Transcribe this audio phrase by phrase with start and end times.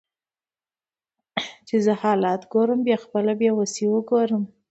[1.67, 4.43] چې زه حالات ګورم بیا خپله بیوسي وګورم